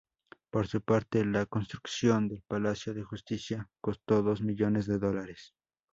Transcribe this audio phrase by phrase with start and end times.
[0.49, 5.53] Por su parte, la construcción del Palacio de Justicia costó dos millones de dólares.